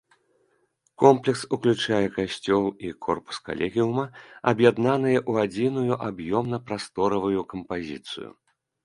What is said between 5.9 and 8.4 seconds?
аб'ёмна-прасторавую кампазіцыю.